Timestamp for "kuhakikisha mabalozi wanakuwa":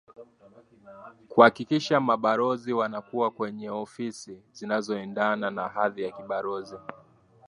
1.29-3.31